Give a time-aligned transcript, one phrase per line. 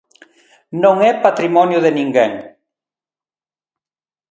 [0.83, 2.33] Non é patrimonio de ninguén.